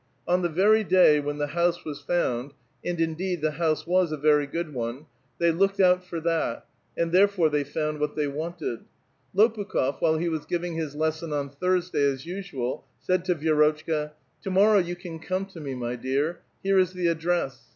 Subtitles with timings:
[0.27, 4.17] On the very day when the lunise was found (and, indeed, the house was a
[4.17, 5.05] very gooil one;
[5.37, 6.65] they looked out for that,
[6.97, 8.85] and therefore they fouud what ihey wanted),
[9.35, 14.11] Lopukh6f, while he was giving bis lesson on Thursclay, as usual, said to Vi6rotchka:—^^
[14.41, 17.69] To morrow you can come to me, my dear; here is the address.